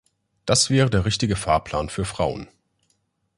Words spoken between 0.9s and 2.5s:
richtige Fahrplan für Frauen.